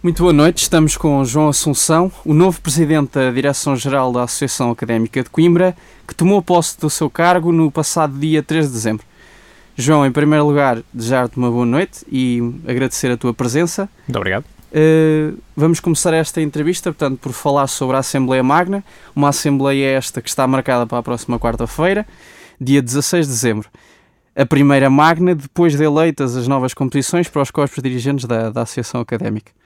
[0.00, 5.24] Muito boa noite, estamos com João Assunção, o novo presidente da Direção-Geral da Associação Académica
[5.24, 9.04] de Coimbra, que tomou posse do seu cargo no passado dia 3 de dezembro.
[9.76, 13.88] João, em primeiro lugar, desejar-te uma boa noite e agradecer a tua presença.
[14.06, 14.44] Muito obrigado.
[14.70, 18.84] Uh, vamos começar esta entrevista, portanto, por falar sobre a Assembleia Magna,
[19.16, 22.06] uma Assembleia esta que está marcada para a próxima quarta-feira,
[22.60, 23.68] dia 16 de dezembro.
[24.36, 28.62] A primeira Magna, depois de eleitas as novas composições para os corpos dirigentes da, da
[28.62, 29.58] Associação Académica.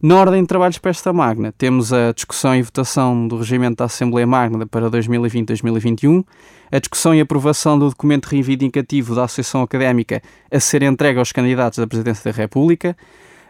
[0.00, 3.86] Na ordem de trabalhos para esta Magna, temos a discussão e votação do regimento da
[3.86, 6.24] Assembleia Magna para 2020-2021,
[6.70, 11.80] a discussão e aprovação do documento reivindicativo da Associação Académica a ser entregue aos candidatos
[11.80, 12.96] da Presidência da República,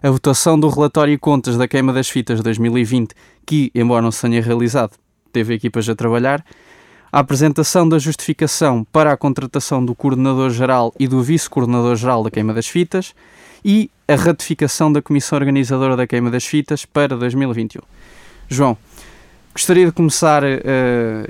[0.02, 4.10] a votação do relatório e contas da queima das fitas de 2020, que, embora não
[4.10, 4.92] se tenha realizado,
[5.30, 6.42] teve equipas a trabalhar,
[7.12, 12.68] a apresentação da justificação para a contratação do Coordenador-Geral e do Vice-Coordenador-Geral da queima das
[12.68, 13.14] fitas
[13.64, 17.82] e a ratificação da Comissão Organizadora da Queima das Fitas para 2021.
[18.48, 18.76] João,
[19.52, 20.46] gostaria de começar uh,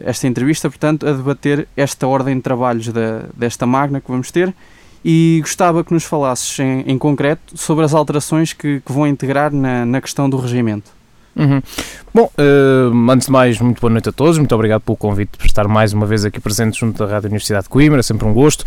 [0.05, 4.55] esta entrevista, portanto, a debater esta ordem de trabalhos da, desta magna que vamos ter
[5.05, 9.52] e gostava que nos falasses em, em concreto sobre as alterações que, que vão integrar
[9.52, 10.97] na, na questão do regimento.
[11.39, 11.62] Uhum.
[12.12, 15.47] Bom, uh, antes de mais, muito boa noite a todos, muito obrigado pelo convite por
[15.47, 18.33] estar mais uma vez aqui presente junto da Rádio Universidade de Coimbra, é sempre um
[18.33, 18.64] gosto.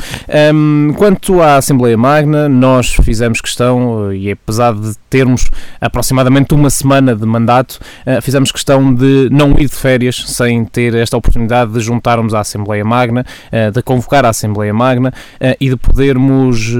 [0.53, 5.50] Um, quanto à Assembleia Magna, nós fizemos questão, e apesar de termos
[5.81, 10.95] aproximadamente uma semana de mandato, uh, fizemos questão de não ir de férias sem ter
[10.95, 15.11] esta oportunidade de juntarmos à Assembleia Magna, uh, de convocar a Assembleia Magna
[15.59, 16.73] e de podermos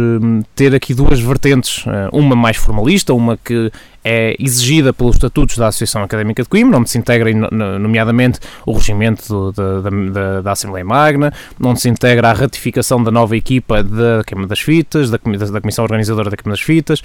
[0.55, 3.72] ter aqui duas vertentes, uma mais formalista, uma que
[4.03, 7.31] é exigida pelos estatutos da Associação Académica de Coimbra, onde se integra,
[7.80, 13.35] nomeadamente, o regimento da, da, da, Assembleia Magna, onde se integra a ratificação da nova
[13.38, 17.02] equipa da Queima das Fitas, da, da Comissão Organizadora da Queima das Fitas,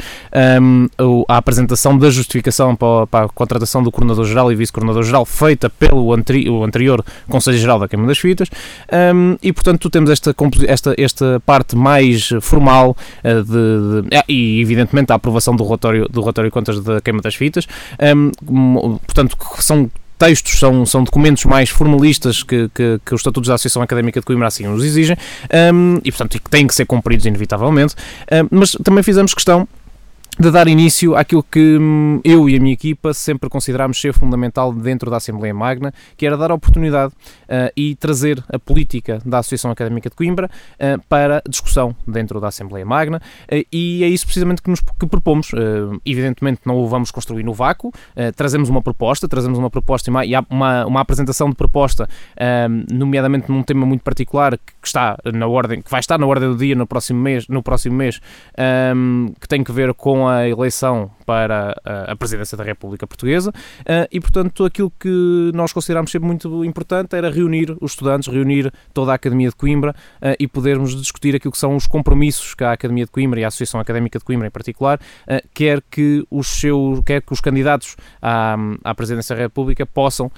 [0.61, 0.88] um,
[1.28, 6.48] a apresentação da justificação para, para a contratação do Coordenador-Geral e Vice-Coordenador-Geral feita pelo anteri,
[6.48, 8.48] o anterior Conselho-Geral da Queima das Fitas,
[9.14, 10.34] um, e, portanto, temos esta,
[10.66, 16.21] esta, esta parte mais formal uh, de, de, e, evidentemente, a aprovação do relatório, do
[16.21, 17.66] relatório de contas da queima das fitas.
[18.00, 23.54] Um, portanto, são textos, são, são documentos mais formalistas que, que, que, os estatutos da
[23.54, 25.16] Associação Académica de Coimbra assim nos exigem
[25.74, 27.94] um, e, portanto, que têm que ser cumpridos inevitavelmente.
[28.32, 29.69] Um, mas também fizemos questão
[30.38, 34.70] de dar início àquilo que hum, eu e a minha equipa sempre considerámos ser fundamental
[34.70, 39.70] dentro da Assembleia Magna, que era dar oportunidade uh, e trazer a política da Associação
[39.70, 44.60] Académica de Coimbra uh, para discussão dentro da Assembleia Magna uh, e é isso precisamente
[44.60, 45.50] que nos que propomos.
[46.04, 47.92] evidentemente não o vamos construir no vácuo,
[48.34, 52.08] trazemos uma proposta, trazemos uma proposta e uma, uma, uma apresentação de proposta,
[52.91, 56.56] nomeadamente num tema muito particular que está na ordem, que vai estar na ordem do
[56.56, 58.20] dia no próximo mês, no próximo mês
[59.41, 63.53] que tem que ver com a eleição para a presidência da República Portuguesa.
[63.84, 68.72] Eh, e, portanto, aquilo que nós considerámos ser muito importante era reunir os estudantes, reunir
[68.94, 72.62] toda a Academia de Coimbra eh, e podermos discutir aquilo que são os compromissos que
[72.62, 76.25] a Academia de Coimbra e a Associação Académica de Coimbra em particular eh, quer que
[76.31, 80.31] os seus, quer que os candidatos à, à presidência da República possam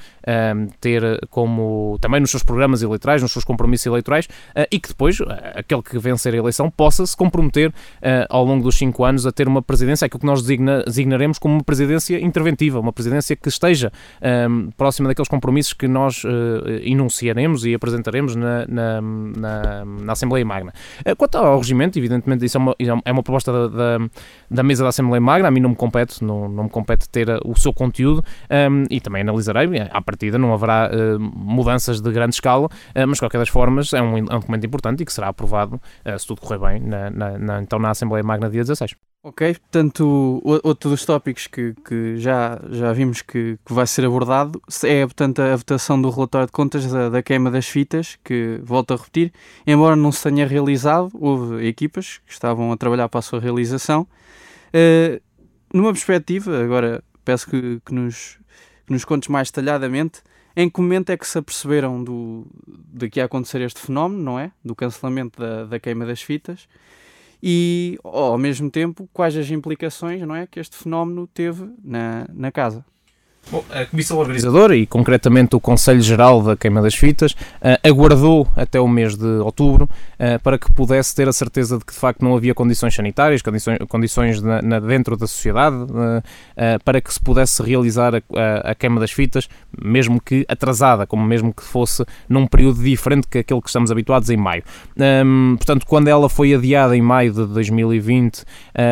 [0.81, 4.28] ter como também nos seus programas eleitorais, nos seus compromissos eleitorais
[4.71, 5.19] e que depois
[5.54, 7.72] aquele que vencer a eleição possa se comprometer
[8.28, 11.55] ao longo dos cinco anos a ter uma presidência, aquilo que nós designa, designaremos como
[11.55, 13.93] uma presidência interventiva, uma presidência que esteja
[14.49, 16.28] um, próxima daqueles compromissos que nós uh,
[16.83, 20.72] enunciaremos e apresentaremos na, na, na, na Assembleia Magna.
[21.06, 24.09] Uh, quanto ao regimento, evidentemente, isso é uma, é uma proposta da, da,
[24.50, 27.28] da, mesa da Assembleia Magna, a mim não me compete, não, não me compete ter
[27.28, 32.10] uh, o seu conteúdo um, e também analisarei, à partida não haverá uh, mudanças de
[32.10, 32.71] grande escala, uh,
[33.06, 35.81] mas de qualquer das formas é um, é um, documento importante e que será aprovado,
[36.19, 39.08] se tudo correr bem, na, na, então na Assembleia Magna dia 16.
[39.21, 44.62] Ok, portanto, outro dos tópicos que, que já, já vimos que, que vai ser abordado
[44.84, 48.95] é, portanto, a votação do relatório de contas da, da queima das fitas, que, volto
[48.95, 49.33] a repetir,
[49.67, 54.07] embora não se tenha realizado, houve equipas que estavam a trabalhar para a sua realização.
[54.69, 55.21] Uh,
[55.75, 58.39] numa perspectiva, agora peço que, que, nos,
[58.87, 60.22] que nos contes mais detalhadamente,
[60.54, 64.39] em que momento é que se aperceberam do, de que ia acontecer este fenómeno, não
[64.39, 64.53] é?
[64.65, 66.69] Do cancelamento da, da queima das fitas
[67.43, 72.51] e, ao mesmo tempo, quais as implicações não é, que este fenómeno teve na, na
[72.51, 72.85] casa.
[73.51, 78.47] Bom, a Comissão Organizadora e concretamente o Conselho Geral da Queima das Fitas uh, aguardou
[78.55, 81.99] até o mês de outubro uh, para que pudesse ter a certeza de que de
[81.99, 86.23] facto não havia condições sanitárias, condições, condições na, na, dentro da sociedade uh,
[86.85, 89.49] para que se pudesse realizar a, a, a, queima das fitas,
[89.83, 94.29] mesmo que atrasada, como mesmo que fosse num período diferente que aquele que estamos habituados
[94.29, 94.63] em maio.
[95.25, 98.43] Um, portanto, quando ela foi adiada em maio de 2020,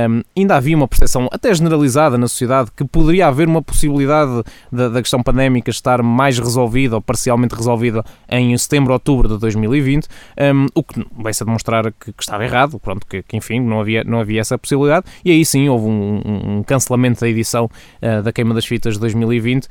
[0.08, 4.88] um, ainda havia uma percepção até generalizada na sociedade que poderia haver uma possibilidade da,
[4.88, 10.06] da, questão pandémica estar mais resolvida ou parcialmente resolvida em setembro, outubro de 2020,
[10.54, 14.04] um, o que vai-se demonstrar que, que, estava errado, pronto, que, que, enfim não havia,
[14.04, 17.66] não havia essa possibilidade, e aí sim houve um, um cancelamento da edição
[18.02, 19.68] uh, da Queima das Fitas de 2020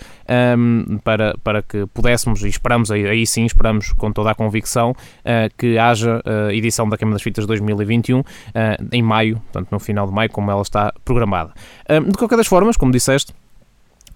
[0.57, 4.91] um, para, para que pudéssemos, e esperamos, aí, aí sim esperamos com toda a convicção,
[4.91, 8.23] uh, que haja uh, edição da Queima das Fitas de 2021
[8.91, 11.53] em maio, portanto no final de maio, como ela está programada.
[11.89, 13.33] de qualquer das formas, como disseste,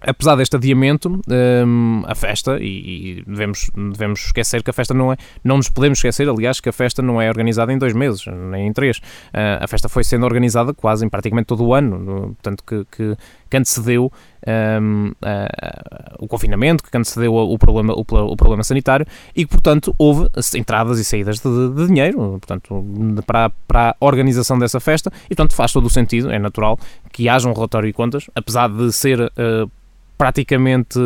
[0.02, 5.12] apesar deste adiamento, um, a festa, e, e, devemos, devemos esquecer que a festa não
[5.12, 8.26] é, não nos podemos esquecer, aliás, que a festa não é organizada em dois meses,
[8.28, 8.98] nem em três.
[8.98, 12.86] Uh, a festa foi sendo organizada quase em praticamente todo o ano, no, portanto, que,
[12.92, 13.18] que,
[13.50, 14.12] que antecedeu
[14.48, 19.06] um, uh, o confinamento, que antecedeu o problema, o, o, problema sanitário
[19.36, 22.86] e que, portanto, houve entradas e saídas de, de dinheiro, portanto,
[23.26, 26.80] para, para a organização dessa festa, e, portanto, faz todo o sentido, é natural
[27.12, 29.70] que haja um relatório de contas, apesar de ser uh,
[30.20, 31.00] praticamente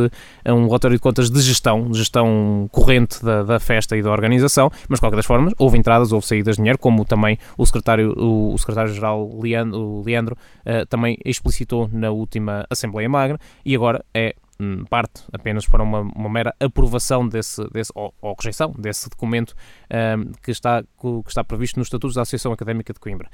[0.44, 4.98] um relatório de contas de gestão, gestão corrente da, da, festa e da organização, mas
[4.98, 8.58] de qualquer das formas, houve entradas, houve saídas de dinheiro, como também o secretário, o,
[8.58, 14.34] secretário-geral Leandro, Leandro uh, também explicitou na última Assembleia Magna, e agora é
[14.90, 19.56] parte apenas para uma, uma mera aprovação desse, desse ou, ou rejeição desse documento
[19.92, 23.30] um, que, está, que está previsto nos Estatutos da Associação Académica de Coimbra.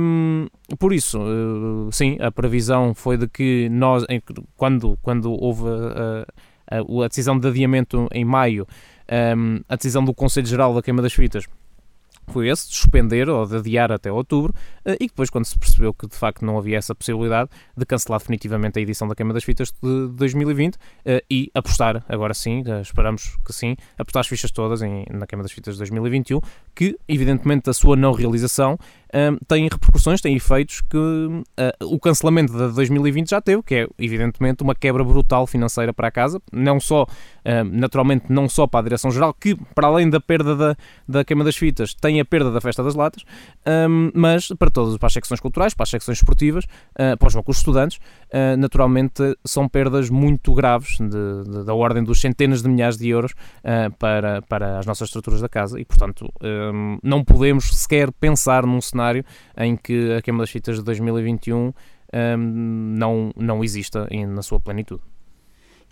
[0.00, 0.46] Um,
[0.78, 4.20] por isso, uh, sim, a previsão foi de que nós, em,
[4.56, 8.66] quando, quando houve a, a, a, decisão de adiamento em maio,
[9.36, 11.46] um, a decisão do Conselho Geral da Queima das Fitas
[12.32, 14.52] foi esse, de suspender ou de adiar até outubro,
[14.84, 18.18] eh, e depois, quando se percebeu que de facto não havia essa possibilidade, de cancelar
[18.20, 23.36] definitivamente a edição da Queima das Fitas de 2020 eh, e apostar, agora sim, esperamos
[23.44, 26.40] que sim, apostar as fichas todas em, na Queima das Fitas de 2021,
[26.74, 28.78] que evidentemente a sua não realização
[29.46, 31.42] tem repercussões, tem efeitos que uh,
[31.84, 36.10] o cancelamento de 2020 já teve, que é evidentemente uma quebra brutal financeira para a
[36.10, 40.56] casa, não só, uh, naturalmente, não só para a Direção-Geral, que para além da perda
[40.56, 40.76] da,
[41.08, 43.24] da queima das fitas, tem a perda da festa das latas,
[43.88, 47.34] um, mas para todas, para as secções culturais, para as secções esportivas, uh, para os
[47.34, 47.98] bancos estudantes,
[48.58, 53.32] naturalmente são perdas muito graves, de, de, da ordem dos centenas de milhares de euros
[53.98, 55.80] para, para as nossas estruturas da casa.
[55.80, 59.24] E, portanto, um, não podemos sequer pensar num cenário cenário
[59.56, 61.72] em que a queima das fitas de 2021
[62.14, 62.36] um,
[62.98, 65.02] não, não exista em, na sua plenitude.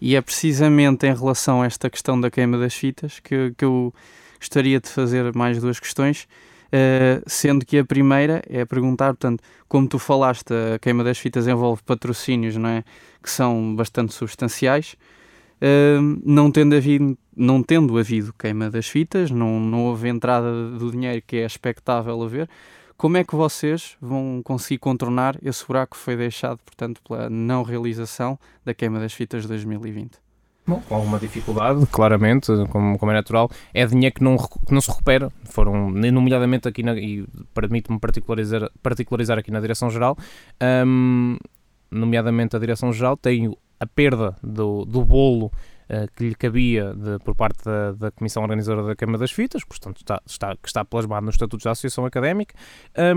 [0.00, 3.92] E é precisamente em relação a esta questão da queima das fitas que, que eu
[4.38, 6.26] gostaria de fazer mais duas questões,
[6.66, 11.46] uh, sendo que a primeira é perguntar, portanto, como tu falaste, a queima das fitas
[11.46, 12.84] envolve patrocínios, não é?
[13.22, 14.96] Que são bastante substanciais.
[15.62, 20.90] Uh, não, tendo havido, não tendo havido queima das fitas, não, não houve entrada do
[20.90, 22.48] dinheiro que é expectável haver,
[23.04, 27.62] como é que vocês vão conseguir contornar esse buraco que foi deixado, portanto, pela não
[27.62, 30.12] realização da queima das fitas de 2020?
[30.66, 34.80] Bom, com alguma dificuldade, claramente, como, como é natural, é dinheiro que não, que não
[34.80, 35.30] se recupera.
[35.44, 40.16] Foram, nomeadamente aqui, na, e permite-me particularizar, particularizar aqui na Direção-Geral,
[40.86, 41.36] um,
[41.90, 45.52] nomeadamente a Direção-Geral tem a perda do, do bolo uh,
[46.16, 49.98] que lhe cabia de, por parte da, da, Comissão Organizadora da Câmara das Fitas, portanto
[49.98, 52.54] está, está, que está plasmado nos Estatutos da Associação Académica,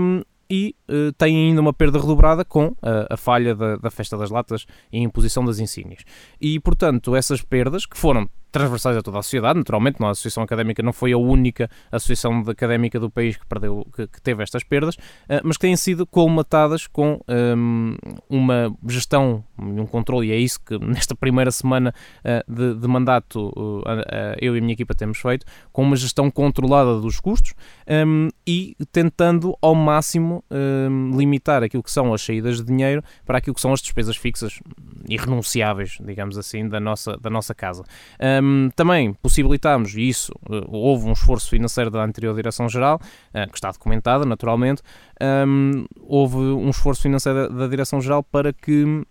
[0.00, 4.16] um, e uh, tem ainda uma perda redobrada com a, a falha da, da, Festa
[4.16, 6.02] das Latas e imposição das insígnias.
[6.40, 10.82] E, portanto, essas perdas, que foram transversais a toda a sociedade, naturalmente, a Associação Académica
[10.82, 14.94] não foi a única associação académica do país que, perdeu, que, que teve estas perdas,
[14.94, 17.96] uh, mas que têm sido colmatadas com um,
[18.28, 23.48] uma gestão um controle, e é isso que nesta primeira semana uh, de, de, mandato
[23.48, 23.82] uh,
[24.40, 27.54] eu e a minha equipa temos feito, com uma gestão controlada dos custos
[28.06, 33.38] um, e tentando ao máximo um, limitar aquilo que são as saídas de dinheiro para
[33.38, 34.60] aquilo que são as despesas fixas
[35.08, 37.84] irrenunciáveis, digamos assim, da nossa, da nossa casa.
[38.42, 43.56] Um, também possibilitámos, e isso uh, houve um esforço financeiro da anterior Direção-Geral, uh, que
[43.56, 44.82] está documentada naturalmente,
[45.46, 49.04] um, houve um esforço financeiro da, da Direção-Geral para que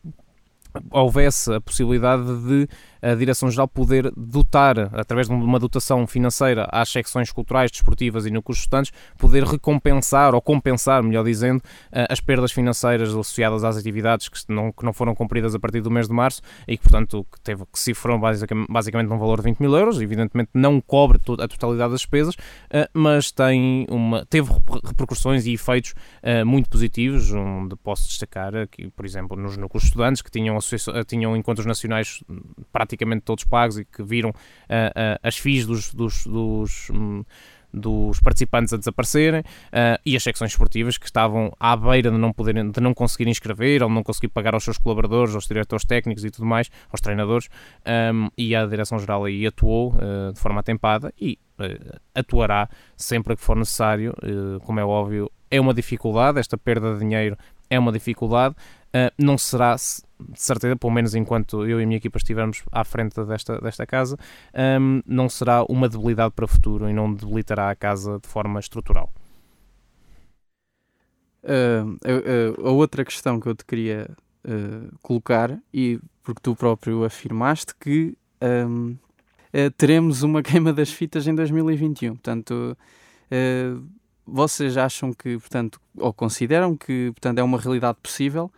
[0.91, 2.67] houvesse a possibilidade de
[3.11, 8.59] a Direção-Geral poder dotar, através de uma dotação financeira às secções culturais, desportivas e núcleos
[8.59, 11.61] estudantes, poder recompensar ou compensar, melhor dizendo,
[12.09, 15.89] as perdas financeiras associadas às atividades que não, que não foram cumpridas a partir do
[15.89, 19.43] mês de março e que, portanto, que, teve, que cifrou basicamente, basicamente num valor de
[19.43, 20.01] 20 mil euros.
[20.01, 22.35] Evidentemente não cobre a totalidade das despesas,
[22.93, 24.51] mas tem uma, teve
[24.83, 25.93] repercussões e efeitos
[26.45, 30.57] muito positivos, onde posso destacar aqui, por exemplo, nos núcleos estudantes que tinham,
[31.07, 32.23] tinham encontros nacionais
[32.71, 34.33] praticamente todos pagos e que viram
[35.23, 37.23] as FIIs dos, dos, dos hum,
[37.73, 42.31] dos participantes a desaparecerem uh, e as secções esportivas que estavam à beira de não
[42.31, 46.23] poderem, de não conseguir inscrever ou não conseguir pagar aos seus colaboradores, aos diretores técnicos
[46.23, 47.49] e tudo mais, aos treinadores,
[48.13, 53.41] um, e a Direção-Geral aí atuou uh, de forma atempada e uh, atuará sempre que
[53.41, 54.13] for necessário,
[54.63, 57.37] como é óbvio, é uma dificuldade, esta perda de dinheiro
[57.69, 58.55] é uma dificuldade,
[58.87, 59.75] uh, não será
[60.19, 63.85] de certeza, pelo menos enquanto eu e a minha equipa estivermos à frente desta, desta
[63.85, 64.17] casa,
[64.79, 68.59] um, não será uma debilidade para o futuro e não debilitará a casa de forma
[68.59, 69.11] estrutural.
[71.43, 71.95] Uh,
[72.63, 74.09] uh, a outra questão que eu te queria
[74.43, 78.97] uh, colocar, e porque tu próprio afirmaste que um,
[79.77, 82.77] teremos uma queima das fitas em 2021, portanto,
[84.27, 88.51] vocês acham que, portanto, ou consideram que, portanto, é uma realidade possível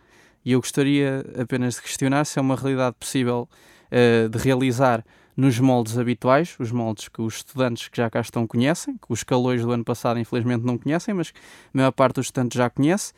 [0.44, 3.48] e eu gostaria apenas de questionar se é uma realidade possível
[3.92, 5.04] uh, de realizar
[5.36, 9.22] nos moldes habituais, os moldes que os estudantes que já cá estão conhecem, que os
[9.22, 11.32] calores do ano passado infelizmente não conhecem, mas
[11.72, 13.12] a maior parte dos estudantes já conhece,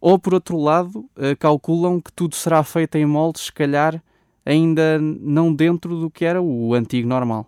[0.00, 4.02] ou por outro lado, uh, calculam que tudo será feito em moldes, se calhar
[4.44, 7.46] ainda não dentro do que era o antigo normal.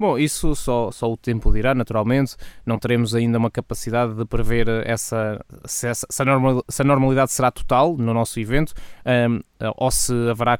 [0.00, 2.34] Bom, isso só, só o tempo dirá, naturalmente.
[2.64, 6.84] Não teremos ainda uma capacidade de prever essa, se, essa, se, a, normal, se a
[6.86, 8.72] normalidade será total no nosso evento.
[9.04, 9.42] Um,
[9.76, 10.56] ou se haverá eh,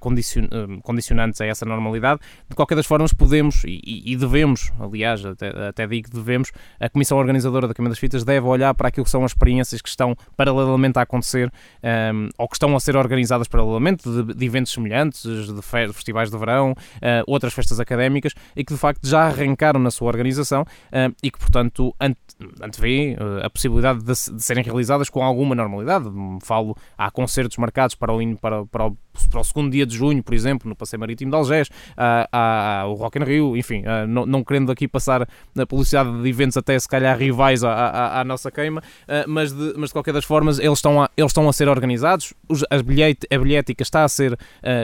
[0.82, 2.20] condicionantes a essa normalidade.
[2.48, 7.18] De qualquer das formas, podemos e, devemos, aliás, até, até digo que devemos, a Comissão
[7.18, 10.16] Organizadora da Câmara das Fitas deve olhar para aquilo que são as experiências que estão
[10.36, 11.50] paralelamente a acontecer um,
[11.82, 15.92] ehm, ou que estão a ser organizadas paralelamente, de, de eventos semelhantes, de, fe de,
[15.92, 20.08] festivais de verão, uh, outras festas académicas, e que de facto já arrancaram na sua
[20.08, 22.18] organização uh, e que, portanto, ante,
[22.60, 26.06] antevê uh, a possibilidade de, de, serem realizadas com alguma normalidade.
[26.42, 28.96] Falo, há concertos marcados para o, para, para o
[29.30, 32.94] para o segundo dia de junho, por exemplo, no Passeio Marítimo de Algés, há, o
[32.94, 36.88] Rock in Rio, enfim, não, não, querendo aqui passar na publicidade de eventos até se
[36.88, 38.82] calhar rivais à, à, à nossa queima,
[39.26, 42.32] mas de, mas de qualquer das formas eles estão a, eles estão a ser organizados,
[42.70, 44.38] a, bilhete, a bilhética está a ser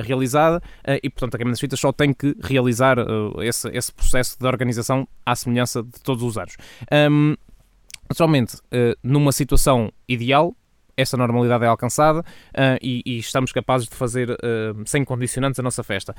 [0.04, 0.60] realizada
[1.02, 2.96] e, portanto, a Queima das Fitas só tem que realizar
[3.42, 6.56] esse, esse processo de organização à semelhança de todos os anos.
[7.10, 7.36] Um,
[8.08, 8.56] Naturalmente,
[9.02, 10.54] numa situação ideal,
[10.96, 12.24] essa normalidade é alcançada uh,
[12.80, 14.36] e, estamos capazes de fazer uh,
[14.86, 16.14] sem condicionantes a nossa festa.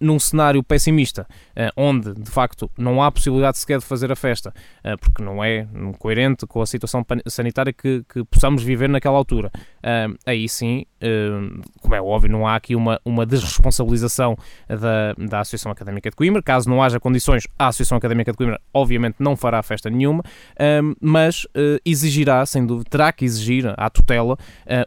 [0.00, 1.26] Num cenário pessimista,
[1.76, 4.52] onde de facto não há possibilidade sequer de fazer a festa,
[5.00, 5.66] porque não é
[5.98, 9.50] coerente com a situação sanitária que possamos viver naquela altura,
[10.26, 10.84] aí sim,
[11.80, 14.36] como é óbvio, não há aqui uma, uma desresponsabilização
[14.68, 16.42] da, da Associação Académica de Coimbra.
[16.42, 20.22] Caso não haja condições, a Associação Académica de Coimbra obviamente não fará festa nenhuma,
[21.00, 21.46] mas
[21.84, 24.38] exigirá, sem dúvida, terá que exigir à tutela uh,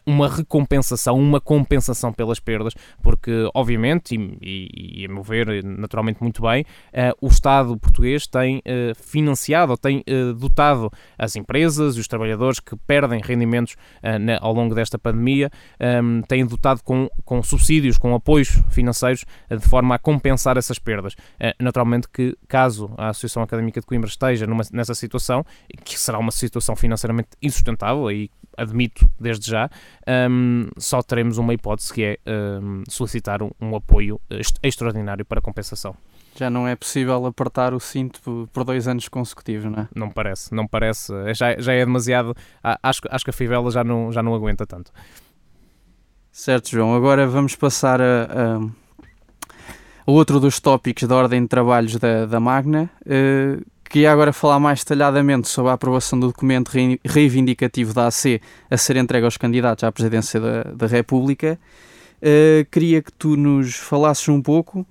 [0.05, 6.21] uma recompensação, uma compensação pelas perdas, porque, obviamente, e, e, e a meu ver, naturalmente
[6.21, 10.03] muito bem, uh, o Estado português tem uh, financiado tem
[10.37, 13.75] dotado as empresas e os trabalhadores que perdem rendimentos
[14.19, 19.25] na, ao longo desta pandemia, um, ehm, tem dotado com, com subsídios, com apoios financeiros,
[19.49, 21.15] de forma a compensar essas perdas.
[21.59, 25.45] naturalmente que, caso a Associação Académica de Coimbra esteja numa, nessa situação,
[25.83, 29.69] que será uma situação financeiramente insustentável, aí admito desde já,
[30.29, 32.17] um, só teremos uma hipótese que é
[32.61, 34.19] um, solicitar um, um apoio
[34.63, 35.95] extraordinário para compensação.
[36.35, 39.87] Já não é possível apertar o cinto por dois anos consecutivos, não é?
[39.93, 41.13] Não parece, não parece.
[41.25, 42.35] É, já, já é demasiado.
[42.81, 44.91] Acho, acho que a fivela já não, já não aguenta tanto.
[46.31, 46.95] Certo, João.
[46.95, 48.57] Agora vamos passar a, a,
[50.07, 54.57] a outro dos tópicos da ordem de trabalhos da, da Magna, uh, Queria agora falar
[54.57, 56.71] mais detalhadamente sobre a aprovação do documento
[57.03, 61.59] reivindicativo da AC a ser entregue aos candidatos à presidência da, da República.
[62.21, 64.87] Uh, queria que tu nos falasses um pouco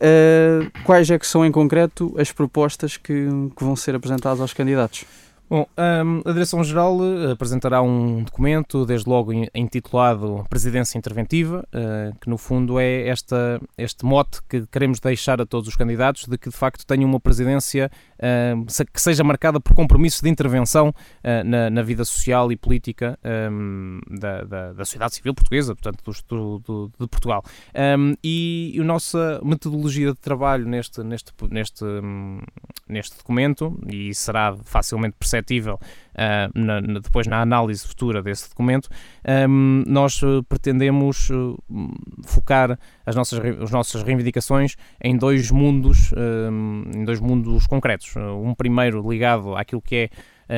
[0.00, 4.52] uh, quais é que são em concreto as propostas que, que vão ser apresentadas aos
[4.52, 5.04] candidatos.
[5.50, 12.30] Bom, hum, a Direção-Geral eh, apresentará um documento, desde logo intitulado Presidência Interventiva, eh, que
[12.30, 16.50] no fundo é esta, este mote que queremos deixar a todos os candidatos de que
[16.50, 17.90] de facto tenham uma presidência
[18.92, 20.92] que seja marcada por compromissos de intervenção
[21.44, 23.18] na, na, vida social e política
[24.10, 27.42] da, da, da, sociedade civil portuguesa, portanto, do, do, de Portugal.
[28.22, 31.84] E a nossa metodologia de trabalho neste, neste, neste,
[32.88, 35.78] neste documento, e será facilmente perceptível
[36.14, 38.88] uh, na, na, depois na análise futura desse documento,
[39.48, 41.56] um, nós uh, pretendemos uh,
[42.24, 48.14] focar as nossas, as nossas reivindicações em dois mundos, um, em dois mundos concretos.
[48.16, 50.10] Um primeiro ligado àquilo que é eh,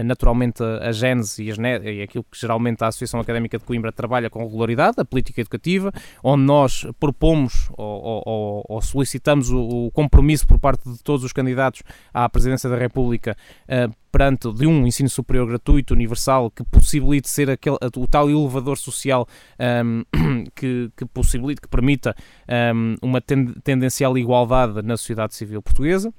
[0.02, 4.42] naturalmente a Gênese e, e aquilo que geralmente a Associação Académica de Coimbra trabalha com
[4.42, 10.58] regularidade, a política educativa, onde nós propomos ou, ou, ou solicitamos o, o, compromisso por
[10.58, 11.82] parte de todos os candidatos
[12.14, 17.48] à presidência da República uh, perante de um ensino superior gratuito, universal, que possibilite ser
[17.50, 19.26] aquele, o tal elevador social
[19.58, 22.14] um, ehm, que, que possibilite, que permita
[22.46, 26.12] um, ehm, uma tendencial igualdade na sociedade civil portuguesa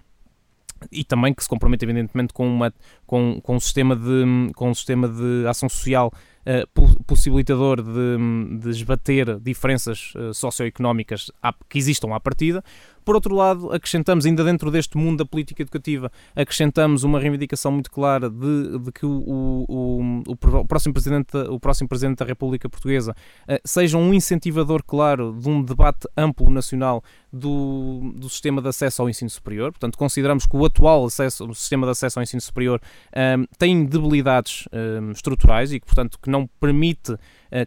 [0.91, 2.73] e também que se compromete evidentemente com, uma,
[3.05, 6.11] com, com, um, sistema de, com um sistema de ação social
[6.45, 11.31] uh, possibilitador de, de esbater diferenças uh, socioeconómicas
[11.69, 12.63] que existam à partida,
[13.03, 17.91] por outro lado, acrescentamos, ainda dentro deste mundo da política educativa, acrescentamos uma reivindicação muito
[17.91, 23.15] clara de, de que o, o, o, próximo presidente, o próximo Presidente da República Portuguesa
[23.47, 29.01] uh, seja um incentivador claro de um debate amplo nacional do, do sistema de acesso
[29.01, 29.71] ao ensino superior.
[29.71, 32.79] Portanto, consideramos que o atual acesso, o sistema de acesso ao ensino superior
[33.15, 37.17] um, ehm, tem debilidades um, ehm, estruturais e que, portanto, que não permite eh,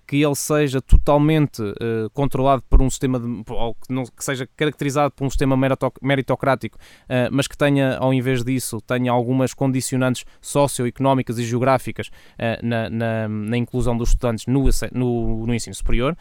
[0.07, 4.49] que ele seja totalmente uh, controlado por um sistema, de, ou que, não, que, seja
[4.57, 5.57] caracterizado por um sistema
[6.03, 12.11] meritocrático, uh, mas que tenha, ao invés disso, tenha algumas condicionantes socioeconómicas e geográficas
[12.63, 16.17] na, na, na, inclusão dos estudantes no, no, no ensino superior.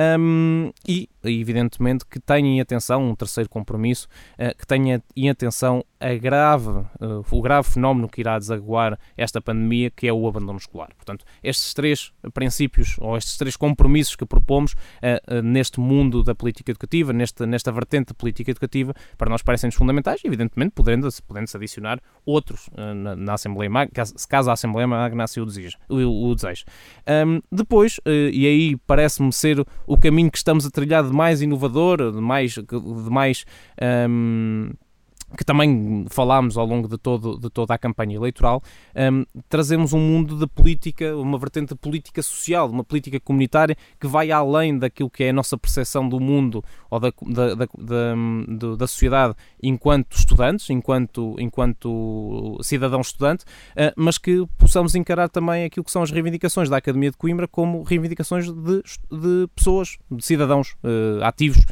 [0.00, 5.84] Um, e, evidentemente, que tenha em atenção um terceiro compromisso, uh, que tenha em atenção
[6.00, 10.58] a grave, uh, o grave fenómeno que irá desaguar esta pandemia, que é o abandono
[10.58, 10.88] escolar.
[10.96, 16.70] Portanto, estes três princípios, ou estes três compromissos que propomos uh, neste mundo da política
[16.70, 22.00] educativa, nesta, nesta vertente de política educativa, para nós parecem-nos fundamentais, evidentemente, podendo-se podendo adicionar
[22.24, 25.76] outros na, na, Assembleia Magna, caso, caso a Assembleia Magna assim o deseje.
[25.88, 26.30] O, o.
[26.30, 32.12] Um, depois, e aí parece-me ser o caminho que estamos a trilhar de mais inovador,
[32.12, 33.44] de mais, de mais
[34.08, 34.70] um,
[35.36, 38.62] que também falámos ao longo de, todo, de toda a campanha eleitoral,
[39.12, 44.06] um, trazemos um mundo de política, uma vertente de política social, uma política comunitária que
[44.06, 48.76] vai além daquilo que é a nossa percepção do mundo ou da, da, da, da,
[48.76, 55.84] da sociedade enquanto estudantes, enquanto, enquanto cidadão estudante, uh, mas que possamos encarar também aquilo
[55.84, 60.72] que são as reivindicações da Academia de Coimbra como reivindicações de, de pessoas, de cidadãos
[60.82, 61.64] uh, ativos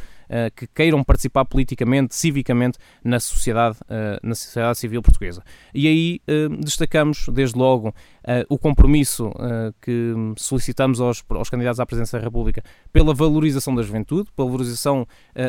[0.54, 5.42] que queiram participar politicamente, civicamente na sociedade, uh, na sociedade civil portuguesa.
[5.74, 7.94] E aí uh, destacamos, desde logo,
[8.50, 9.32] o compromisso
[9.80, 12.62] que solicitamos aos, aos candidatos à presidência da República
[12.92, 15.06] pela valorização da juventude, pela valorização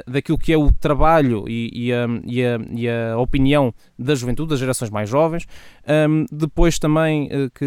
[0.08, 4.52] daquilo que é o trabalho e, e, a, e, a, e, a, opinião da juventude,
[4.52, 5.46] das gerações mais jovens.
[6.10, 7.66] Um, depois também que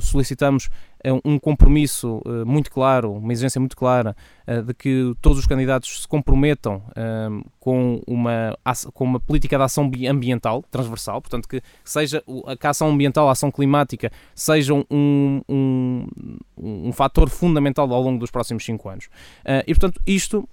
[0.00, 0.68] solicitamos
[1.24, 6.02] um compromisso uh, muito claro, uma exigência muito clara uh, de que todos os candidatos
[6.02, 8.56] se comprometam uh, com, uma,
[8.94, 13.50] com uma política de ação ambiental transversal, portanto que seja a ação ambiental, a ação
[13.50, 16.06] climática sejam um, um,
[16.58, 19.08] um fator fundamental ao longo dos próximos cinco anos.
[19.66, 20.48] e portanto isto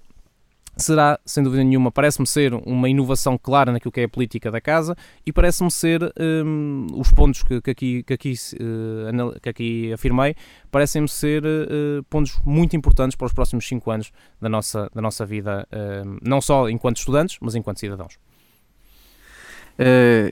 [0.80, 4.60] será, sem dúvida nenhuma, parece-me ser uma inovação clara naquilo que é a política da
[4.60, 9.92] casa e parece-me ser um, os pontos que, que, aqui, que, aqui, uh, que aqui
[9.92, 10.34] afirmei,
[10.70, 15.24] parecem-me ser uh, pontos muito importantes para os próximos cinco anos da nossa, da nossa
[15.24, 18.18] vida, uh, não só enquanto estudantes, mas enquanto cidadãos.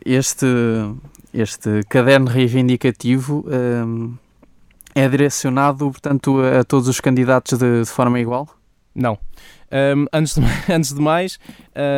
[0.04, 0.46] este,
[1.32, 4.14] este caderno reivindicativo hum,
[4.94, 8.48] é direcionado, portanto, a todos os candidatos de, de forma igual?
[8.94, 9.16] Não.
[9.70, 10.40] Um, antes, de,
[10.72, 11.38] antes de mais,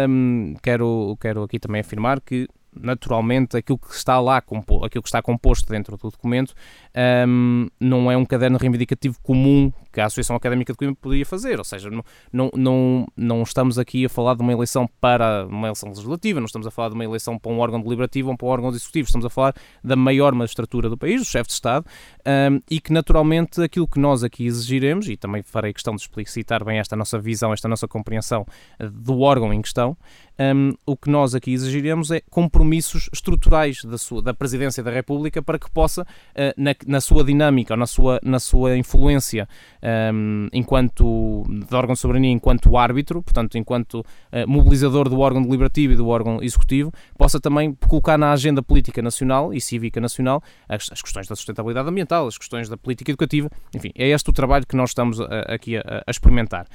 [0.09, 5.21] um, quero, quero aqui também afirmar que naturalmente aquilo que está lá, aquilo que está
[5.21, 6.55] composto dentro do documento,
[7.27, 11.59] um, não é um caderno reivindicativo comum que a Associação Académica de Coimbra poderia fazer,
[11.59, 15.68] ou seja, não, não, não, não estamos aqui a falar de uma eleição para uma
[15.68, 18.46] eleição legislativa, não estamos a falar de uma eleição para um órgão deliberativo ou para
[18.46, 21.87] um órgão executivo, estamos a falar da maior magistratura do país, do chefe de Estado,
[22.26, 26.64] um, e que naturalmente aquilo que nós aqui exigiremos, e também farei questão de explicitar
[26.64, 28.46] bem esta nossa visão, esta nossa compreensão
[28.79, 29.96] eh, do órgão em questão,
[30.40, 35.42] um, o que nós aqui exigiremos é compromissos estruturais da, sua, da Presidência da República
[35.42, 36.07] para que possa, uh,
[36.57, 39.46] na, na, sua dinâmica ou na sua, na sua influência
[40.12, 45.93] um, enquanto, de órgão de soberania enquanto árbitro, portanto, enquanto uh, mobilizador do órgão deliberativo
[45.95, 50.90] e do órgão executivo, possa também colocar na agenda política nacional e cívica nacional as,
[50.93, 54.66] as questões da sustentabilidade ambiental, as questões da política educativa, enfim, é este o trabalho
[54.66, 56.66] que nós estamos a, aqui a, a experimentar.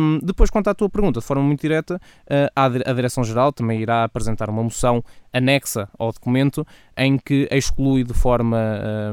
[0.00, 4.04] Um, depois, quanto à tua pergunta, de forma muito direta, uh, a Direção-Geral também irá
[4.04, 8.58] apresentar uma moção anexa ao documento em que exclui de forma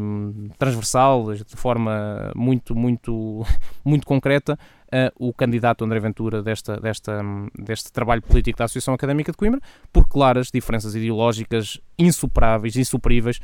[0.01, 3.45] um, transversal, de forma muito, muito,
[3.83, 7.21] muito concreta, uh, o candidato André Ventura desta, desta,
[7.57, 13.39] deste trabalho político da Associação Académica de Coimbra, por claras diferenças ideológicas insuperáveis, insuperíveis,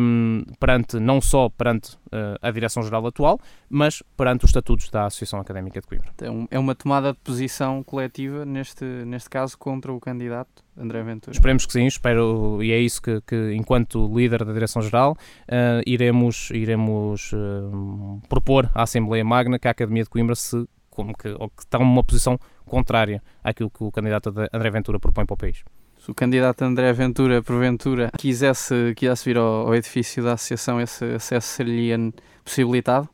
[0.00, 5.40] um, perante, não só perante uh, a Direção-Geral atual, mas perante os estatutos da Associação
[5.40, 6.10] Académica de Coimbra.
[6.20, 11.32] É, é uma tomada de posição coletiva, neste, neste caso, contra o candidato André Ventura.
[11.32, 16.50] Esperemos que sim, espero, e é isso que, que enquanto líder da Direção-Geral, uh, iremos,
[16.50, 20.66] iremos uh, propor à Assembleia Magna que a Academia de Coimbra se
[20.98, 25.24] como que, ou que está numa posição contrária àquilo que o candidato André Ventura propõe
[25.24, 25.62] para o país.
[26.08, 31.04] Se o candidato André Ventura, porventura, quisesse, quisesse vir ao, ao edifício da associação, esse
[31.04, 31.98] acesso seria
[32.42, 33.06] possibilitado?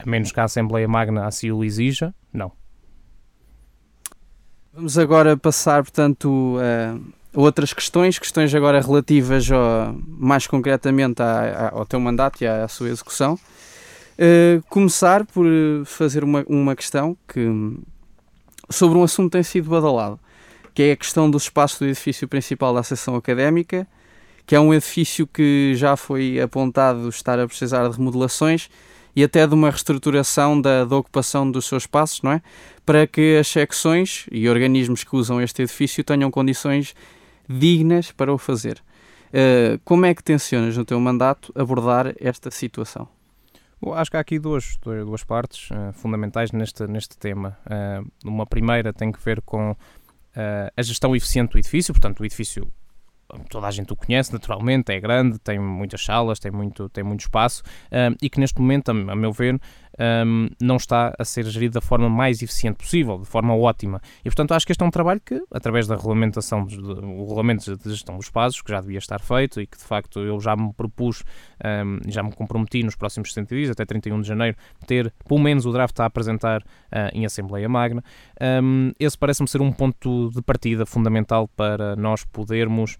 [0.00, 2.50] A menos que a Assembleia Magna assim o exija, não.
[4.72, 11.22] Vamos agora passar, portanto, a outras questões, questões agora relativas ao, mais concretamente
[11.70, 13.34] ao teu mandato e à, à sua execução.
[13.34, 15.46] Uh, começar por
[15.84, 17.46] fazer uma, uma questão que,
[18.68, 20.18] sobre um assunto que tem sido badalado,
[20.78, 23.84] que é a questão do espaço do edifício principal da Associação Académica,
[24.46, 28.70] que é um edifício que já foi apontado estar a precisar de remodelações
[29.16, 32.40] e até de uma reestruturação da, da ocupação dos seus espaços, não é?
[32.86, 36.94] Para que as secções e organismos que usam este edifício tenham condições
[37.48, 38.80] dignas para o fazer.
[39.30, 43.08] Uh, como é que tencionas no teu mandato abordar esta situação?
[43.80, 47.58] Bom, acho que há aqui duas, duas partes uh, fundamentais neste, neste tema.
[47.66, 49.76] Uh, uma primeira tem que ver com
[50.38, 52.70] uh, a gestão eficiente do edifício, portanto, o edifício
[53.50, 57.20] toda a gente o conhece naturalmente, é grande, tem muitas salas, tem muito, tem muito
[57.20, 57.62] espaço
[58.22, 59.60] e que neste momento, a meu ver,
[59.98, 64.00] um, não está a ser gerido da forma mais eficiente possível, de forma ótima.
[64.20, 67.90] E, portanto, acho que este é um trabalho que, através da regulamentação, o regulamento de
[67.90, 70.72] gestão dos espaços, que já devia estar feito e que, de facto, eu já me
[70.72, 71.24] propus,
[71.64, 74.56] um, já me comprometi nos próximos 60 dias, até 31 de janeiro,
[74.86, 78.02] ter, pelo menos, o draft a apresentar uh, em Assembleia Magna.
[78.62, 82.96] Um, esse parece-me ser um ponto de partida fundamental para nós podermos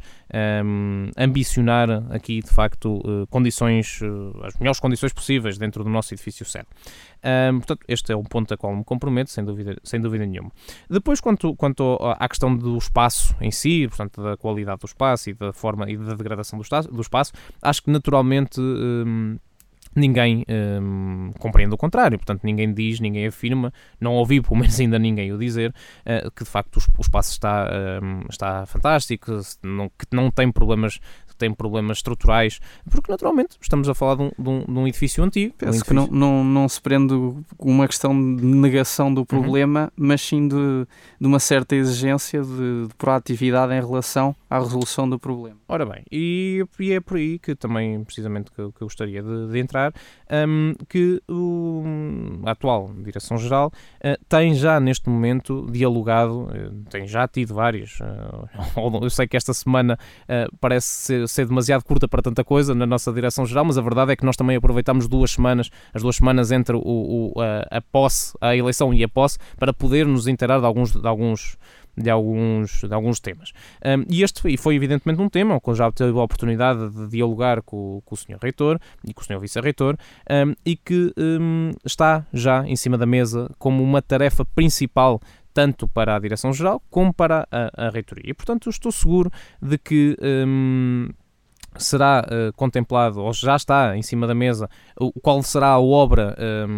[1.16, 6.44] ambicionar aqui, de facto, uh, condições, uh, as melhores condições possíveis dentro do nosso edifício
[6.44, 6.66] sede.
[7.52, 10.50] Um, portanto, este é um ponto a qual me comprometo, sem dúvida, sem dúvida nenhuma.
[10.88, 15.34] Depois, quanto, quanto à questão do espaço em si, portanto, da qualidade do espaço e
[15.34, 18.60] da forma e da degradação do, do espaço, acho que naturalmente.
[18.60, 19.38] Um,
[19.94, 20.44] ninguém
[20.80, 25.32] hum, compreende o contrário, portanto ninguém diz, ninguém afirma, não ouvi pelo menos ainda ninguém
[25.32, 25.74] o dizer,
[26.06, 27.68] uh, que de facto o, espaço está,
[28.30, 31.00] está fantástico, não, que não tem problemas
[31.38, 35.22] tem problemas estruturais, porque naturalmente estamos a falar de um, de um, de um edifício
[35.22, 35.54] antigo.
[35.56, 35.86] Penso um edifício...
[35.86, 37.14] que não, não, não se prende
[37.58, 39.26] uma questão de negação do uhum.
[39.26, 40.06] problema, uhum.
[40.08, 40.86] mas sim de,
[41.20, 45.58] de uma certa exigência de, de, proatividade em relação à resolução do problema.
[45.68, 49.48] Ora bem, e, e é por aí que também, precisamente, que, que eu gostaria de,
[49.48, 49.92] de entrar,
[50.30, 51.84] um, que o,
[52.44, 58.48] a atual Direção-Geral uh, tem já neste momento dialogado, uh, tem já tido vários, uh,
[59.02, 59.98] eu sei que esta semana
[60.60, 64.16] parece ser ser demasiado curta para tanta coisa na nossa direção-geral, mas a verdade é
[64.16, 68.36] que nós também aproveitamos duas semanas, as duas semanas entre o, o a, a, posse,
[68.40, 71.58] a eleição e a posse, para poder nos inteirar de alguns, de alguns
[71.98, 73.52] de alguns, de alguns temas.
[73.84, 77.60] Um, e este foi, foi, evidentemente, um tema com já tive a oportunidade de dialogar
[77.62, 78.38] com, com o Sr.
[78.40, 79.40] Reitor e com o Sr.
[79.40, 79.96] Vice-Reitor
[80.30, 85.20] um, e que um, está já em cima da mesa como uma tarefa principal
[85.58, 88.30] tanto para a Direção-Geral como para a, a Reitoria.
[88.30, 89.28] E, portanto, estou seguro
[89.60, 91.08] de que hum,
[91.76, 94.68] será uh, contemplado, ou já está em cima da mesa,
[95.22, 96.68] qual será a obra uh,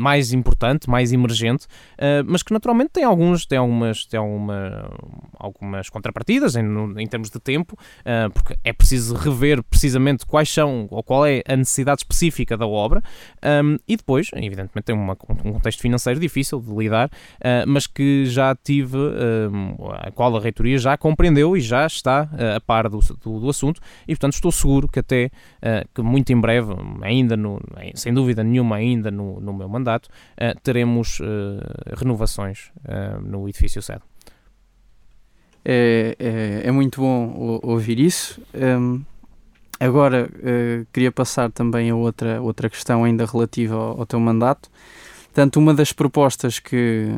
[0.00, 4.90] mais importante, mais emergente, uh, mas que naturalmente tem alguns, tem algumas, tem alguma,
[5.38, 6.64] algumas contrapartidas em,
[6.98, 7.76] em termos de tempo,
[8.32, 13.02] porque é preciso rever precisamente quais são, ou qual é a necessidade específica da obra,
[13.62, 17.10] um, e depois, evidentemente, tem uma, um contexto financeiro difícil de lidar,
[17.66, 18.98] mas que já tive,
[20.00, 23.80] a qual a reitoria já compreendeu e já está a par do, do, do assunto,
[24.06, 26.72] e portanto estou seguro que até uh, que muito em breve,
[27.02, 27.60] ainda no,
[27.94, 31.24] sem dúvida nenhuma ainda no, no meu mandato, uh, teremos uh,
[31.96, 32.72] renovações
[33.22, 34.02] no edifício sede.
[35.64, 38.40] É, é, é, muito bom ouvir isso.
[38.54, 39.02] Um,
[39.80, 40.28] agora
[40.92, 44.70] queria passar também a outra, outra questão ainda relativa ao, ao teu mandato.
[45.26, 47.08] Portanto, uma das propostas que,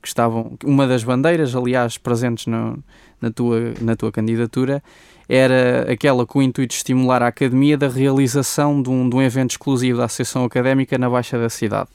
[0.00, 2.82] que estavam, uma das bandeiras, aliás, presentes no,
[3.20, 4.82] na, tua, na tua candidatura,
[5.28, 9.22] era aquela com o intuito de estimular a academia da realização de um, de um
[9.22, 11.88] evento exclusivo da Associação Académica na Baixa da cidade.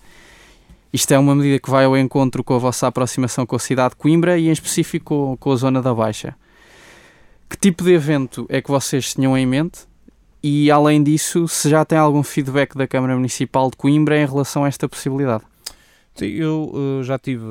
[0.94, 3.91] Isto é uma medida que vai ao encontro com a vossa aproximação com a cidade
[3.91, 6.36] de Coimbra e, em específico, com, a zona da Baixa.
[7.50, 9.80] Que tipo de evento é que vocês tinham em mente?
[10.44, 14.65] E, além disso, se já tem algum feedback da Câmara Municipal de Coimbra em relação
[14.65, 15.44] a esta possibilidade?
[16.26, 17.44] Eu uh, já tive,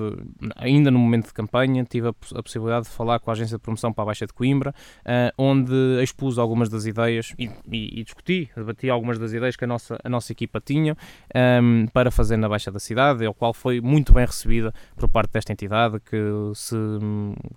[0.57, 3.63] ainda no momento de campanha, tive a, a, possibilidade de falar com a Agência de
[3.63, 8.05] Promoção para a Baixa de Coimbra, uh, onde expus algumas das ideias e, e, e,
[8.05, 12.11] discuti, debati algumas das ideias que a nossa, a nossa equipa tinha um, ehm, para
[12.11, 16.01] fazer na Baixa da cidade, o qual foi muito bem recebida por parte desta entidade
[16.01, 16.17] que,
[16.55, 16.77] se,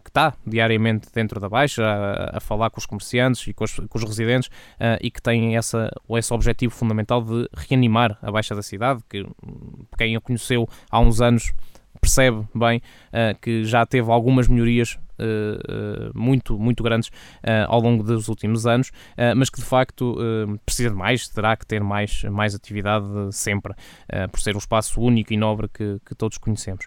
[0.03, 3.75] que está diariamente dentro da Baixa a, a falar com os comerciantes e com os,
[3.75, 8.55] com os residentes uh, e que tem essa, esse objetivo fundamental de reanimar a Baixa
[8.55, 9.25] da cidade, que
[9.97, 11.53] quem a conheceu há uns anos
[12.03, 17.09] percebe bem uh, que já teve algumas melhorias uh, muito, muito grandes
[17.67, 18.91] ao longo dos últimos anos,
[19.35, 20.17] mas que de facto
[20.65, 23.73] precisa de mais, terá que ter mais, mais atividade sempre,
[24.31, 26.85] por ser um espaço único e nobre que, que todos conhecemos.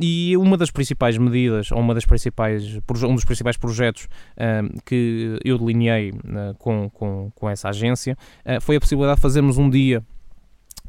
[0.00, 4.08] e uma das principais medidas, ou uma das principais, um dos principais projetos
[4.84, 6.12] que eu delineei
[6.58, 8.16] com, com, com essa agência
[8.60, 10.04] foi a possibilidade de fazermos um dia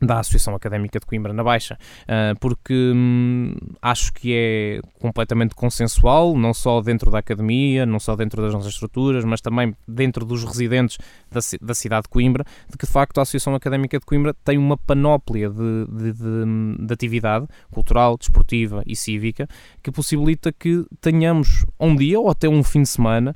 [0.01, 6.35] da Associação Académica de Coimbra na Baixa, uh, porque hum, acho que é completamente consensual,
[6.35, 10.43] não só dentro da academia, não só dentro das nossas estruturas, mas também dentro dos
[10.43, 10.97] residentes
[11.31, 14.57] da, da cidade de Coimbra, de que de facto a Associação Académica de Coimbra tem
[14.57, 19.47] uma panóplia de, de, de, de atividade cultural, desportiva e cívica
[19.81, 23.35] que possibilita que tenhamos um dia ou até um fim de semana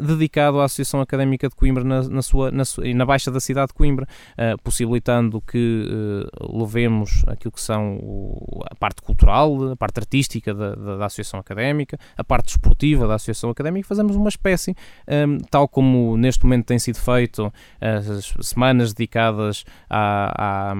[0.00, 3.74] dedicado à Associação Académica de Coimbra na, na, sua, na, na Baixa da cidade de
[3.74, 9.98] Coimbra, uh, possibilitando que uh, levemos aquilo que são o, a parte cultural, a parte
[9.98, 14.74] artística da, da, da, Associação Académica, a parte esportiva da Associação Académica, fazemos uma espécie,
[15.08, 20.74] um, tal como neste momento tem sido feito, as semanas dedicadas à, à,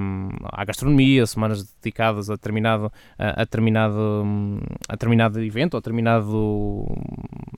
[0.53, 6.87] à gastronomia, semanas dedicadas a determinado, a, a determinado, a determinado evento, a determinado,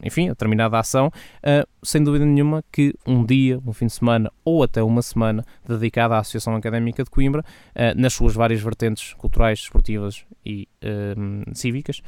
[0.03, 4.31] enfim, a determinada ação, uh, sem dúvida nenhuma que um dia, um fim de semana
[4.45, 9.15] ou até uma semana dedicada à Associação Académica de Coimbra, uh, nas suas várias vertentes
[9.15, 10.69] culturais, esportivas e
[11.17, 12.01] um, cívicas,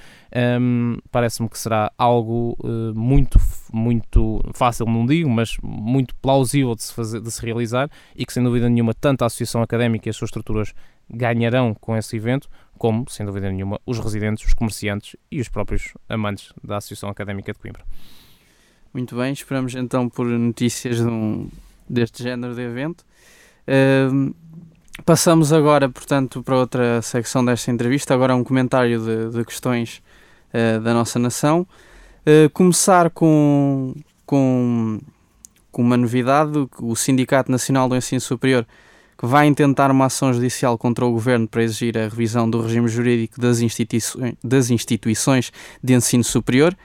[0.61, 3.39] um, parece-me que será algo uh, muito,
[3.73, 8.33] muito fácil, não digo, mas muito plausível de se, fazer, de se realizar e que
[8.33, 10.73] sem dúvida nenhuma tanto a Associação Académica e as suas estruturas
[11.11, 15.95] ganharão com esse evento, como, sem dúvida nenhuma, os residentes, os comerciantes e os próprios
[16.09, 17.85] amantes da Associação Académica de Coimbra.
[18.99, 21.49] Muito bem, esperamos então por notícias de um,
[21.89, 23.05] deste género de evento.
[23.69, 24.35] Uh,
[25.05, 28.13] passamos agora, portanto, para outra secção desta entrevista.
[28.13, 30.03] Agora um comentário de, de questões
[30.53, 31.65] uh, da nossa nação.
[32.27, 33.95] Uh, começar com,
[34.27, 34.99] com,
[35.71, 38.67] com uma novidade: o Sindicato Nacional do Ensino Superior
[39.17, 42.89] que vai intentar uma ação judicial contra o governo para exigir a revisão do regime
[42.89, 46.77] jurídico das, instituições, das instituições de ensino superior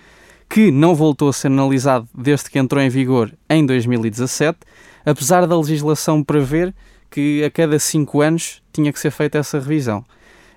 [0.53, 4.59] que não voltou a ser analisado desde que entrou em vigor em 2017,
[5.03, 6.75] apesar da legislação prever
[7.09, 10.05] que a cada cinco anos tinha que ser feita essa revisão.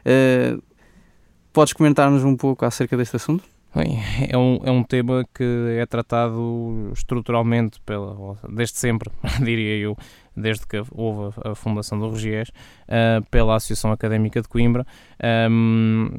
[0.05, 0.63] Uh,
[1.51, 3.43] podes comentar-nos um pouco acerca deste assunto?
[3.75, 9.11] Bem, é um, é um tema que é tratado estruturalmente, pela, desde sempre,
[9.43, 9.97] diria eu,
[10.37, 14.87] desde que houve a fundação do Regies, uh, pela Associação Académica de Coimbra.
[15.51, 16.19] Um,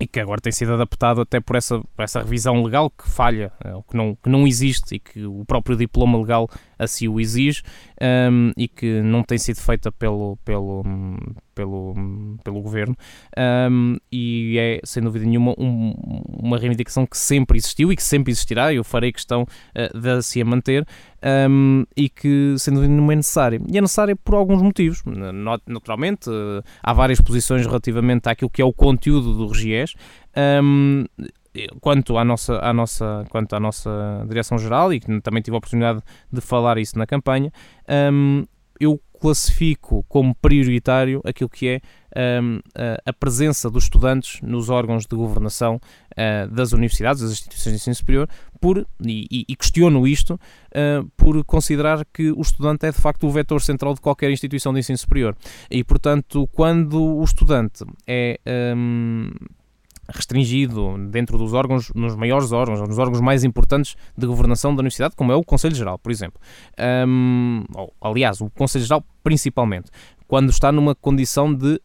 [0.00, 3.52] e que agora tem sido adaptado até por essa, por essa revisão legal que falha,
[3.62, 7.62] eh, que não, que não existe e que o próprio diploma legal assim o exige
[8.00, 10.82] um, e que não tem sido feita pelo, pelo,
[11.54, 11.94] pelo,
[12.42, 12.96] pelo governo.
[13.70, 15.94] Um, e é sem dúvida nenhuma um,
[16.26, 20.40] uma reivindicação que sempre existiu e que sempre existirá, eu farei questão uh, de se
[20.40, 20.86] a manter
[21.22, 23.60] um, e que sem dúvida nenhuma é necessária.
[23.68, 25.02] E é necessária por alguns motivos.
[25.66, 29.94] Naturalmente, uh, há várias posições relativamente àquilo que é o conteúdo do RGES.
[30.62, 31.04] Um,
[31.80, 36.00] quanto à nossa, à nossa, quanto à nossa direção-geral, e que também tive a oportunidade
[36.32, 37.52] de falar isso na campanha,
[38.12, 38.44] um,
[38.78, 41.80] eu classifico como prioritário aquilo que é
[43.06, 45.80] a presença dos estudantes nos órgãos de governação
[46.12, 48.28] uh, das universidades, das instituições de ensino superior,
[48.60, 53.60] por, e, questiono isto, uh, por considerar que o estudante é de facto o vetor
[53.60, 55.36] central de qualquer instituição de ensino superior.
[55.70, 58.38] E, portanto, quando o estudante é.
[60.12, 65.14] Restringido dentro dos órgãos, nos maiores órgãos, nos órgãos mais importantes de governação da Universidade,
[65.14, 66.40] como é o Conselho Geral, por exemplo.
[67.06, 67.64] Um,
[68.00, 69.88] aliás, o Conselho Geral principalmente,
[70.26, 71.80] quando está numa condição de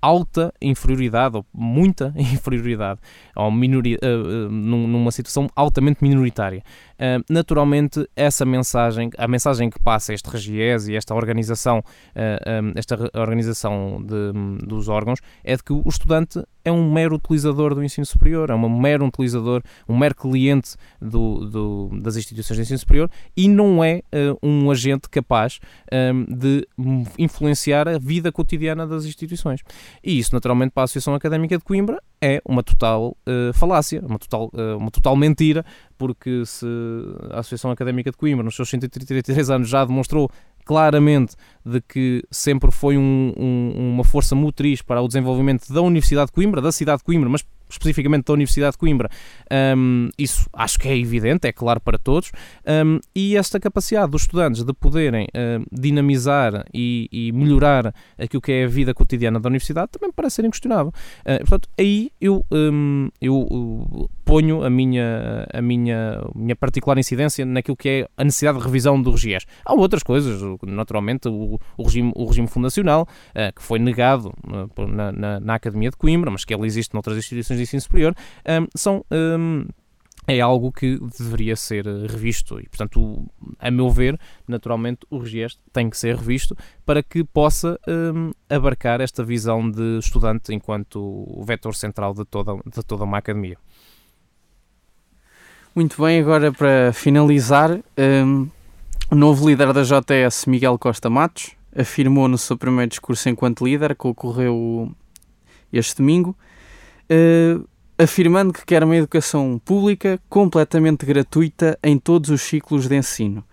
[0.00, 3.00] alta inferioridade, ou muita inferioridade,
[3.34, 6.62] ou minoria, uh, numa situação altamente minoritária.
[7.28, 11.82] Naturalmente, essa mensagem, a mensagem que passa este Regies e esta organização,
[12.14, 17.74] um, esta organização de, dos órgãos, é de que o estudante é um mero utilizador
[17.74, 22.62] do ensino superior, é um mero utilizador, um mero cliente do, do, das instituições de
[22.62, 24.02] ensino superior e não é
[24.42, 25.60] um agente capaz
[26.28, 26.66] de
[27.18, 29.60] influenciar a vida cotidiana das instituições.
[30.02, 34.18] E isso, naturalmente, para a Associação Académica de Coimbra é uma total uh, falácia, uma
[34.18, 35.64] total, uma total mentira,
[35.96, 36.66] porque se
[37.30, 40.30] a Associação Académica de Coimbra, nos seus 133 anos, já demonstrou
[40.64, 46.26] claramente de que sempre foi um, um, uma força motriz para o desenvolvimento da Universidade
[46.26, 49.10] de Coimbra, da cidade de Coimbra, mas especificamente da Universidade de Coimbra,
[49.76, 52.30] um, isso acho que é evidente, é claro para todos,
[52.84, 55.26] um, e esta capacidade dos estudantes de poderem
[55.72, 60.44] dinamizar e, e, melhorar aquilo que é a vida cotidiana da Universidade também parece ser
[60.44, 60.92] inquestionável.
[61.22, 67.44] Uh, portanto, aí eu, um, eu uh, ponho a minha, a minha, minha particular incidência
[67.44, 69.44] naquilo que é a necessidade de revisão do RGIES.
[69.64, 74.32] Há outras coisas, naturalmente, o, o regime, o regime fundacional, uh, que foi negado
[74.88, 78.14] na, na, na Academia de Coimbra, mas que ele existe noutras instituições de ensino superior,
[78.46, 79.04] um, são.
[79.10, 79.66] Um,
[80.26, 83.24] é algo que deveria ser revisto e, portanto,
[83.60, 89.00] a meu ver, naturalmente, o registro tem que ser revisto para que possa um, abarcar
[89.00, 93.56] esta visão de estudante enquanto vetor central de toda, de toda uma academia.
[95.74, 98.48] Muito bem, agora para finalizar, um,
[99.10, 103.94] o novo líder da JS, Miguel Costa Matos, afirmou no seu primeiro discurso enquanto líder,
[103.94, 104.90] que ocorreu
[105.72, 106.36] este domingo,
[107.10, 113.44] uh, afirmando que quer uma educação pública completamente gratuita em todos os ciclos de ensino.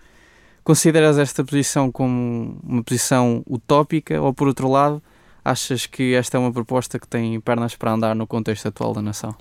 [0.64, 5.04] Consideras esta posição como uma posição utópica ou, por outro lado,
[5.44, 9.02] achas que esta é uma proposta que tem pernas para andar no contexto atual da
[9.02, 9.36] nação?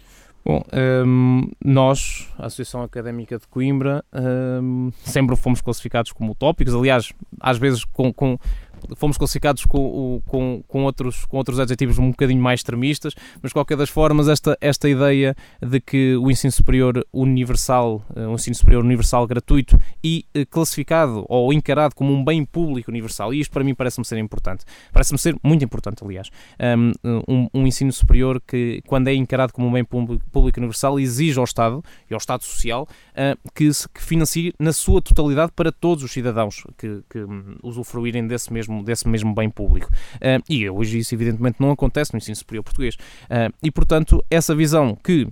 [0.45, 0.65] Bom,
[1.07, 7.59] um, nós, a Associação Académica de Coimbra, um, sempre fomos classificados como utópicos, aliás, às
[7.59, 8.37] vezes com, com
[8.97, 13.55] fomos classificados com, com, com, outros, com outros adjetivos um bocadinho mais extremistas, mas de
[13.55, 18.55] qualquer das formas, esta, esta ideia de que o ensino superior universal, o eh, ensino
[18.55, 23.53] superior universal gratuito e eh, classificado ou encarado como um bem público universal, e isto
[23.53, 26.29] para mim parece-me ser importante, parece-me ser muito importante, aliás,
[27.27, 30.23] um, um, ensino superior que, quando é encarado como um bem público,
[30.59, 35.01] universal, exige ao Estado e ao Estado Social uh, que, se, que financie na sua
[35.01, 39.51] totalidade para todos os cidadãos que, que um, usufruírem desse mesmo mesmo, desse mesmo bem
[39.51, 39.89] público.
[40.17, 42.95] Uh, e hoje isso evidentemente não acontece no ensino superior português.
[42.95, 45.29] Uh, e portanto, essa visão que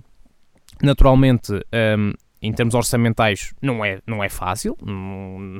[0.81, 4.75] naturalmente um, em termos orçamentais não é, não é fácil,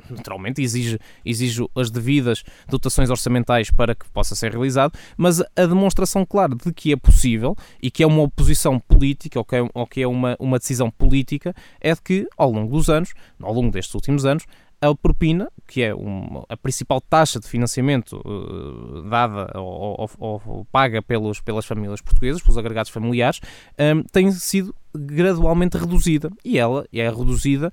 [0.10, 6.26] naturalmente exige, exige as devidas dotações orçamentais para que possa ser realizado, mas a demonstração
[6.26, 9.86] clara de que é possível e que é uma oposição política ou que é, ou
[9.86, 13.70] que é uma, uma decisão política é de que ao longo dos anos, ao longo
[13.70, 14.46] destes últimos anos,
[14.82, 20.66] a propina, que é uma, a principal taxa de financiamento uh, dada ou, ou, ou,
[20.66, 23.40] paga pelos, pelas famílias portuguesas, pelos agregados familiares,
[23.78, 27.72] um, tem sido gradualmente reduzida e ela é reduzida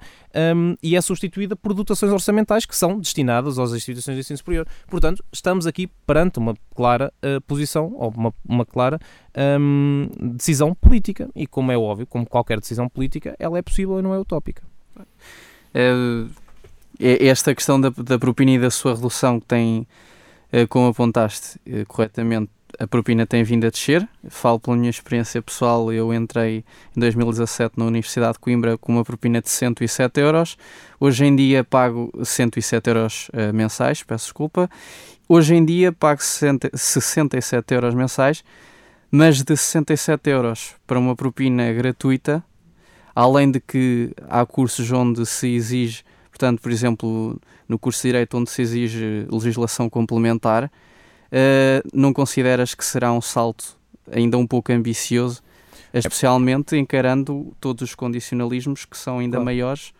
[0.54, 4.68] um, e é substituída por dotações orçamentais que são destinadas às instituições de ensino superior.
[4.86, 9.00] Portanto, estamos aqui perante uma clara uh, posição ou uma, uma clara
[9.58, 14.02] um, decisão política e, como é óbvio, como qualquer decisão política, ela é possível e
[14.02, 14.62] não é utópica.
[15.72, 15.92] É
[16.98, 19.87] esta questão da, da propina e da sua redução que tem,
[20.52, 24.06] eh, como apontaste eh, corretamente, a propina tem vindo a descer.
[24.28, 26.64] Falo pela minha experiência pessoal, eu entrei
[26.96, 30.56] em 2017 na Universidade de Coimbra com uma propina de 107 euros.
[31.00, 34.68] Hoje em dia pago 107 euros uh, mensais, peço desculpa.
[35.28, 38.44] Hoje em dia pago 60, 67 euros mensais,
[39.11, 42.44] mas de 67 euros para uma propina gratuita,
[43.14, 46.04] além de que há cursos onde se exige
[46.38, 52.77] Portanto, por exemplo, no curso de Direito, onde se exige legislação complementar, uh, não consideras
[52.77, 53.77] que será um salto
[54.09, 55.42] ainda um pouco ambicioso,
[55.92, 59.44] especialmente encarando todos os condicionalismos que são ainda claro.
[59.46, 59.92] maiores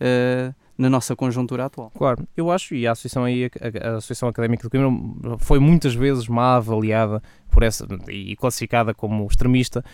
[0.00, 1.90] uh, na nossa conjuntura atual?
[1.96, 5.94] Claro, eu acho, e a Associação, aí, a, a Associação Académica de Coimbra foi muitas
[5.94, 7.22] vezes má avaliada
[7.54, 9.84] por essa, e classificada como extremista,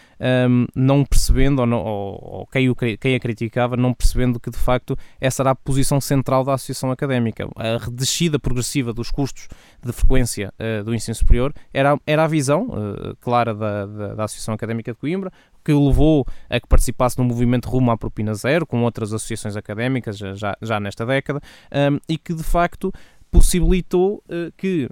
[0.48, 4.50] um, não percebendo, ou, não, ou, ou quem, o, quem, a criticava, não percebendo que
[4.50, 7.46] de facto essa era a posição central da Associação Académica.
[7.56, 9.46] A descida progressiva dos custos
[9.84, 14.24] de frequência uh, do ensino superior era, era a visão uh, clara da, da, da,
[14.24, 15.30] Associação Académica de Coimbra,
[15.70, 19.56] que o levou a que participasse no movimento rumo à propina zero, com outras associações
[19.56, 21.40] académicas já, já nesta década,
[21.72, 22.92] um, e que de facto
[23.30, 24.88] possibilitou uh, que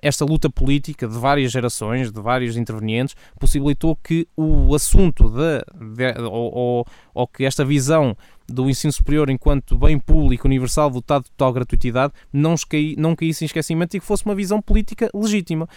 [0.00, 5.64] esta luta política de várias gerações, de vários intervenientes, possibilitou que o assunto de
[6.22, 8.16] ou, ou, ou que esta visão
[8.50, 13.44] do ensino superior enquanto bem público universal dotado de total gratuitidade não, caí, não caísse
[13.44, 15.68] em esquecimento e que fosse uma visão política legítima,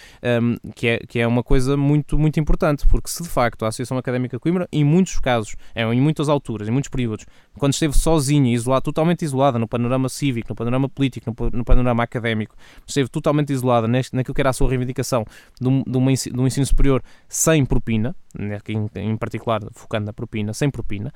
[0.42, 3.70] um, que, é, que é uma coisa muito, muito importante, porque se de facto a
[3.70, 7.26] Associação Académica de Coimbra, em muitos casos, é, em muitas alturas, em muitos períodos,
[7.58, 12.04] quando esteve sozinha, isolada, totalmente isolada no panorama cívico, no panorama político, no, no panorama
[12.04, 15.26] académico, esteve totalmente isolada neste, naquilo que era a sua reivindicação
[15.60, 20.14] de um, de, uma, de um ensino superior sem propina, em, em particular focando na
[20.14, 21.12] propina, sem propina,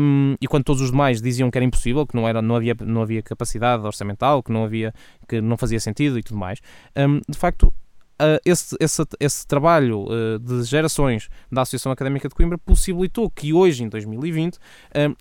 [0.00, 2.76] um, e quando todos os demais diziam que era impossível, que não, era, não, havia,
[2.80, 4.92] não havia capacidade orçamental, que não, havia,
[5.28, 6.60] que não fazia sentido e tudo mais,
[6.96, 7.72] um, de facto
[8.14, 13.52] Uh, esse, esse, esse, trabalho uh, de gerações da Associação Académica de Coimbra possibilitou que
[13.52, 14.60] hoje, em 2020, uh,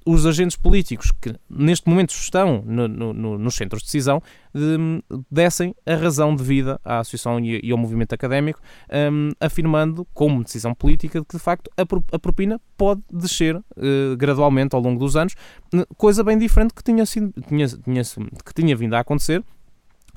[0.05, 4.21] os agentes políticos que neste momento estão no, no, nos centros de decisão
[4.53, 8.61] de, dessem a razão de vida à Associação e, e ao movimento académico,
[9.11, 13.59] um, afirmando, como decisão política, que de facto a, propina pode descer
[14.17, 15.33] gradualmente ao longo dos anos,
[15.97, 19.43] coisa bem diferente que tinha, sido, tinha, tinha, que tinha vindo a acontecer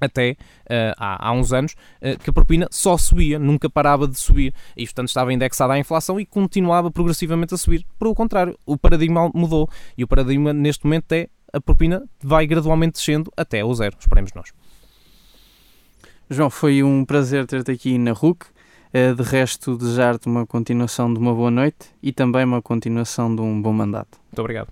[0.01, 4.19] até uh, há, há, uns anos, uh, que a propina só subia, nunca parava de
[4.19, 7.85] subir, e portanto estava indexada à inflação e continuava progressivamente a subir.
[7.99, 12.47] Por o contrário, o paradigma mudou e o paradigma neste momento é a propina vai
[12.47, 14.53] gradualmente descendo até o zero, esperemos nós.
[16.29, 18.47] João, foi um prazer ter-te aqui na RUC.
[18.93, 23.43] Eh, de resto, desejar-te uma continuação de uma boa noite e também uma continuação de
[23.43, 24.19] um bom mandato.
[24.31, 24.69] Muito obrigado.